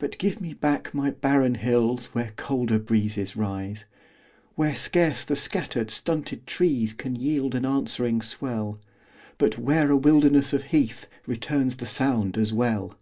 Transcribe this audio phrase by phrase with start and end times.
[0.00, 3.84] But give me back my barren hills Where colder breezes rise;
[4.56, 8.80] Where scarce the scattered, stunted trees Can yield an answering swell,
[9.38, 12.94] But where a wilderness of heath Returns the sound as well.